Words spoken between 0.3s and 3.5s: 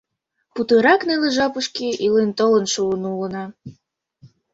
—Путырак неле жапышке илен толын шуын улына.